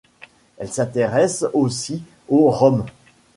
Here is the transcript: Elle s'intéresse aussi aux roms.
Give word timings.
Elle 0.57 0.71
s'intéresse 0.71 1.45
aussi 1.53 2.01
aux 2.27 2.49
roms. 2.49 2.87